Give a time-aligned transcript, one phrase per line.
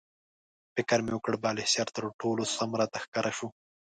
[0.73, 3.47] فکر مې وکړ، بالاحصار تر ټولو سم راته ښکاره شو.